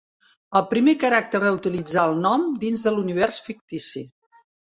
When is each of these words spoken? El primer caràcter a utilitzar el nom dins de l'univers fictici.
El 0.59 0.63
primer 0.69 0.93
caràcter 1.03 1.41
a 1.49 1.51
utilitzar 1.57 2.05
el 2.11 2.17
nom 2.23 2.47
dins 2.63 2.87
de 2.89 2.95
l'univers 2.95 3.39
fictici. 3.49 4.03